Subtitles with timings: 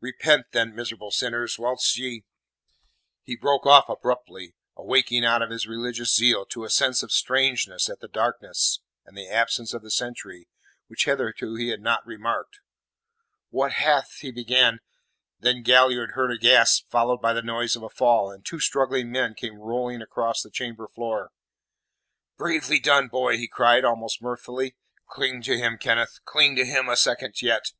[0.00, 2.22] "Repent then, miserable sinners, whilst yet"
[3.26, 7.90] He broke off abruptly, awaking out of his religious zeal to a sense of strangeness
[7.90, 10.48] at the darkness and the absence of the sentry,
[10.86, 12.60] which hitherto he had not remarked.
[13.50, 14.80] "What hath" he began.
[15.40, 19.12] Then Galliard heard a gasp, followed by the noise of a fall, and two struggling
[19.12, 21.32] men came rolling across the chamber floor.
[22.38, 24.74] "Bravely done, boy!" he cried, almost mirthfully.
[25.06, 27.72] "Cling to him, Kenneth; cling to him a second yet!"